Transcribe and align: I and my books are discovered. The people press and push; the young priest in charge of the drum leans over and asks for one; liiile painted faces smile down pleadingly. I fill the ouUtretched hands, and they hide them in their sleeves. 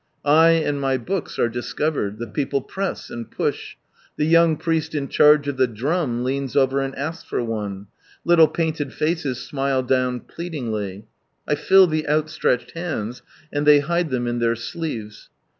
I 0.25 0.49
and 0.53 0.81
my 0.81 0.97
books 0.97 1.37
are 1.37 1.47
discovered. 1.47 2.17
The 2.17 2.25
people 2.25 2.59
press 2.61 3.11
and 3.11 3.29
push; 3.29 3.75
the 4.17 4.25
young 4.25 4.57
priest 4.57 4.95
in 4.95 5.07
charge 5.09 5.47
of 5.47 5.57
the 5.57 5.67
drum 5.67 6.23
leans 6.23 6.55
over 6.55 6.79
and 6.81 6.95
asks 6.95 7.23
for 7.23 7.43
one; 7.43 7.85
liiile 8.25 8.51
painted 8.51 8.93
faces 8.93 9.45
smile 9.45 9.83
down 9.83 10.21
pleadingly. 10.21 11.05
I 11.47 11.53
fill 11.53 11.85
the 11.85 12.07
ouUtretched 12.09 12.71
hands, 12.71 13.21
and 13.53 13.67
they 13.67 13.79
hide 13.79 14.09
them 14.09 14.25
in 14.25 14.39
their 14.39 14.55
sleeves. 14.55 15.29